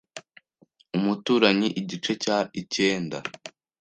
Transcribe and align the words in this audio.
umuturanyi 0.97 1.67
Igice 1.79 2.11
cya 2.23 2.37
icyenda 2.61 3.17